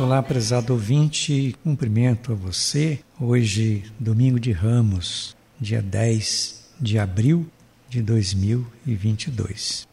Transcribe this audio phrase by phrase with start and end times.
[0.00, 3.00] Olá, prezado ouvinte, cumprimento a você.
[3.20, 7.44] Hoje, domingo de Ramos, dia 10 de abril
[7.88, 9.88] de 2022.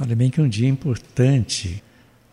[0.00, 1.82] Olha bem que é um dia importante.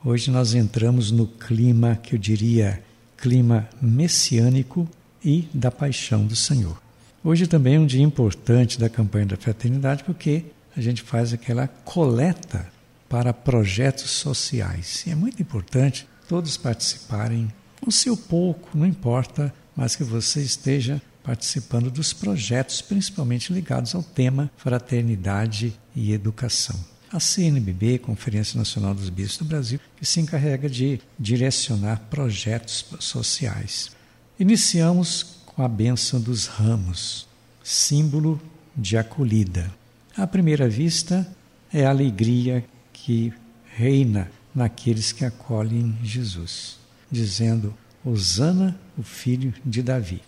[0.04, 2.84] Hoje nós entramos no clima que eu diria
[3.18, 4.88] clima messiânico
[5.24, 6.80] e da paixão do Senhor.
[7.24, 10.46] Hoje também é um dia importante da campanha da fraternidade porque
[10.78, 12.72] a gente faz aquela coleta
[13.10, 15.04] para projetos sociais.
[15.08, 21.02] E é muito importante todos participarem com seu pouco, não importa, mas que você esteja
[21.24, 26.76] participando dos projetos, principalmente ligados ao tema fraternidade e educação.
[27.12, 33.92] A CNBB, Conferência Nacional dos Bispos do Brasil, que se encarrega de direcionar projetos sociais.
[34.40, 37.28] Iniciamos com a bênção dos ramos,
[37.64, 38.42] símbolo
[38.76, 39.72] de acolhida.
[40.16, 41.28] À primeira vista,
[41.74, 43.34] é a alegria que
[43.76, 46.78] reina naqueles que acolhem Jesus,
[47.12, 50.22] dizendo: Hosana, o filho de Davi.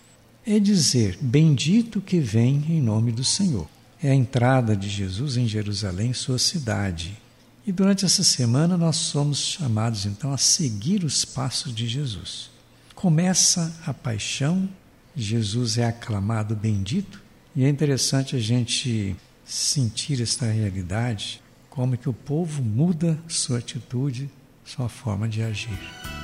[0.46, 3.68] É dizer: Bendito que vem em nome do Senhor.
[4.02, 7.18] É a entrada de Jesus em Jerusalém, sua cidade.
[7.66, 12.50] E durante essa semana nós somos chamados então a seguir os passos de Jesus.
[12.96, 14.70] Começa a paixão,
[15.16, 17.22] Jesus é aclamado bendito,
[17.56, 21.42] e é interessante a gente sentir esta realidade
[21.78, 24.32] como que o povo muda sua atitude,
[24.66, 25.78] sua forma de agir.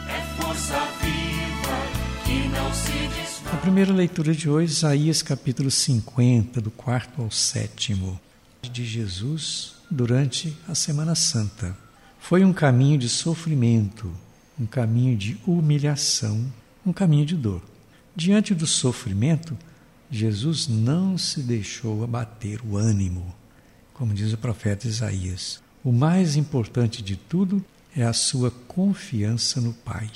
[0.09, 3.53] É força viva que não se desfaz.
[3.53, 8.19] A primeira leitura de hoje, Isaías capítulo 50, do quarto ao sétimo,
[8.63, 11.77] de Jesus durante a Semana Santa.
[12.17, 14.11] Foi um caminho de sofrimento,
[14.59, 16.51] um caminho de humilhação,
[16.83, 17.61] um caminho de dor.
[18.15, 19.55] Diante do sofrimento,
[20.09, 23.35] Jesus não se deixou abater o ânimo
[23.93, 25.61] como diz o profeta Isaías.
[25.83, 27.63] O mais importante de tudo
[27.95, 30.09] é a sua confiança no Pai.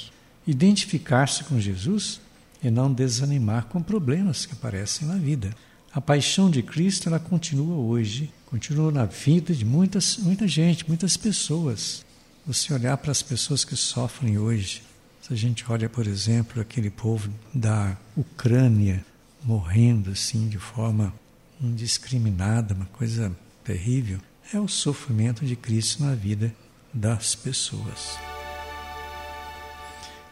[0.46, 2.20] Identificar-se com Jesus
[2.64, 5.56] é não desanimar com problemas que aparecem na vida.
[5.94, 11.18] A paixão de Cristo ela continua hoje, continua na vida de muitas, muita gente, muitas
[11.18, 12.06] pessoas.
[12.46, 14.82] Você olhar para as pessoas que sofrem hoje,
[15.22, 19.06] se a gente olha, por exemplo, aquele povo da Ucrânia
[19.44, 21.14] morrendo assim de forma
[21.62, 23.36] indiscriminada, uma coisa
[23.68, 24.20] terrível
[24.54, 26.56] é o sofrimento de Cristo na vida
[26.94, 28.18] das pessoas.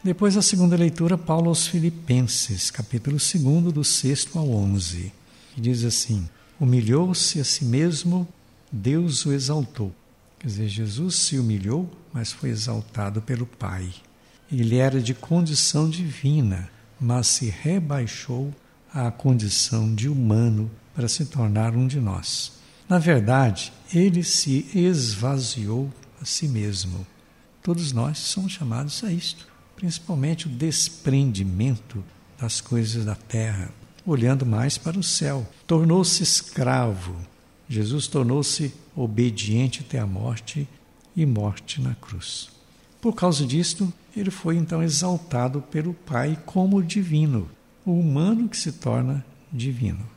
[0.01, 5.12] Depois a segunda leitura, Paulo aos Filipenses, capítulo 2, do 6 ao 11,
[5.53, 8.25] que diz assim: Humilhou-se a si mesmo,
[8.72, 9.94] Deus o exaltou.
[10.40, 13.94] Quer dizer, Jesus se humilhou, mas foi exaltado pelo Pai.
[14.50, 16.69] Ele era de condição divina,
[17.01, 18.53] mas se rebaixou
[18.94, 22.56] à condição de humano para se tornar um de nós.
[22.88, 25.91] Na verdade, ele se esvaziou
[26.22, 27.06] a si mesmo.
[27.63, 32.03] Todos nós somos chamados a isto, principalmente o desprendimento
[32.40, 33.72] das coisas da terra,
[34.06, 35.47] olhando mais para o céu.
[35.66, 37.16] Tornou-se escravo.
[37.68, 40.68] Jesus tornou-se obediente até a morte
[41.16, 42.50] e morte na cruz.
[43.01, 47.50] Por causa disto, ele foi então exaltado pelo Pai como divino,
[47.84, 50.14] o humano que se torna divino.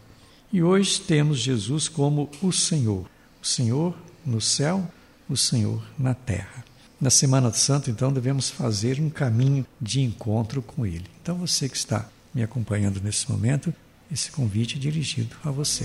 [0.50, 3.06] E hoje temos Jesus como o Senhor,
[3.42, 3.94] o Senhor
[4.25, 4.91] no céu,
[5.28, 6.64] o Senhor na terra.
[6.98, 11.04] Na Semana Santa, então, devemos fazer um caminho de encontro com Ele.
[11.20, 13.75] Então, você que está me acompanhando nesse momento,
[14.10, 15.84] esse convite é dirigido a você.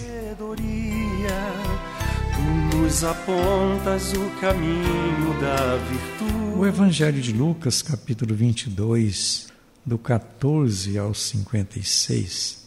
[2.34, 6.58] Tu nos apontas o caminho da virtude.
[6.58, 9.48] O Evangelho de Lucas, capítulo 22,
[9.86, 12.63] do 14 ao 56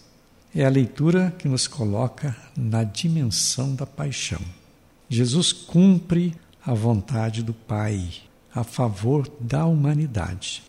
[0.56, 4.41] é a leitura que nos coloca na dimensão da paixão.
[5.06, 6.34] Jesus cumpre
[6.65, 8.11] a vontade do Pai
[8.55, 10.62] a favor da humanidade.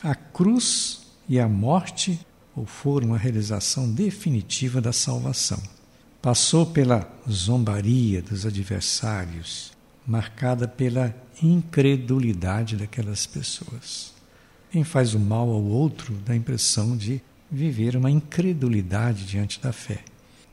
[0.00, 2.20] A cruz e a morte
[2.54, 5.60] o foram a realização definitiva da salvação.
[6.22, 9.72] Passou pela zombaria dos adversários,
[10.06, 11.12] marcada pela
[11.42, 14.14] incredulidade daquelas pessoas.
[14.70, 17.20] Quem faz o mal ao outro dá a impressão de
[17.50, 20.00] viver uma incredulidade diante da fé.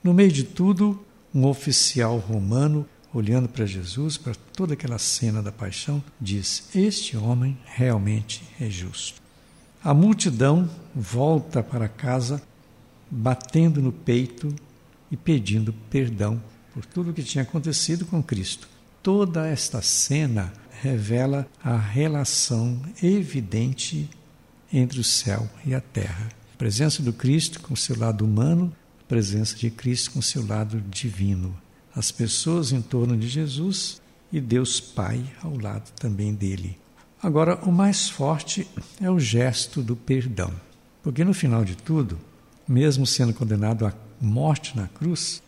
[0.03, 1.03] No meio de tudo,
[1.33, 7.57] um oficial romano, olhando para Jesus, para toda aquela cena da paixão, diz: Este homem
[7.65, 9.21] realmente é justo.
[9.83, 12.41] A multidão volta para casa,
[13.09, 14.53] batendo no peito
[15.11, 16.41] e pedindo perdão
[16.73, 18.67] por tudo o que tinha acontecido com Cristo.
[19.01, 24.09] Toda esta cena revela a relação evidente
[24.71, 26.29] entre o céu e a terra
[26.63, 28.73] presença do Cristo com seu lado humano,
[29.05, 31.53] presença de Cristo com seu lado divino.
[31.93, 34.01] As pessoas em torno de Jesus
[34.31, 36.77] e Deus Pai ao lado também dele.
[37.21, 38.65] Agora, o mais forte
[39.01, 40.53] é o gesto do perdão.
[41.01, 42.17] Porque no final de tudo,
[42.65, 45.43] mesmo sendo condenado à morte na cruz,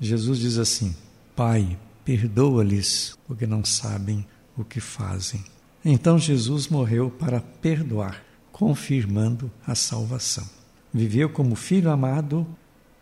[0.00, 0.96] Jesus diz assim:
[1.36, 4.26] Pai, perdoa-lhes, porque não sabem
[4.56, 5.44] o que fazem.
[5.84, 8.24] Então Jesus morreu para perdoar,
[8.54, 10.48] confirmando a salvação.
[10.92, 12.46] Viveu como filho amado,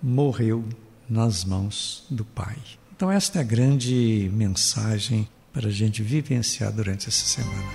[0.03, 0.65] morreu
[1.07, 2.57] nas mãos do Pai.
[2.97, 7.69] Então, esta é a grande mensagem para a gente vivenciar durante essa semana.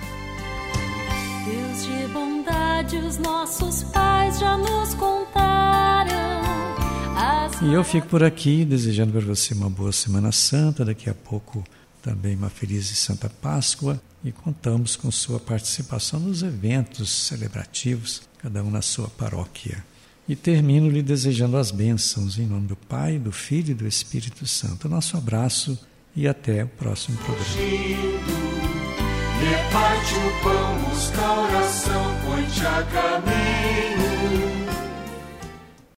[1.44, 6.18] Deus de bondade, os nossos pais já nos contaram.
[7.62, 11.62] E eu fico por aqui desejando para você uma boa Semana Santa, daqui a pouco
[12.08, 18.64] também uma feliz e santa Páscoa e contamos com sua participação nos eventos celebrativos, cada
[18.64, 19.84] um na sua paróquia.
[20.26, 24.46] E termino lhe desejando as bênçãos em nome do Pai, do Filho e do Espírito
[24.46, 24.88] Santo.
[24.88, 25.78] Nosso abraço
[26.16, 27.52] e até o próximo programa.